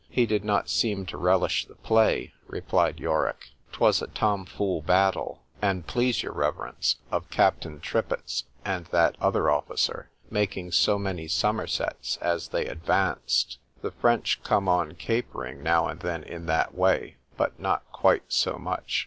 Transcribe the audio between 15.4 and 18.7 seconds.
now and then in that way,—but not quite so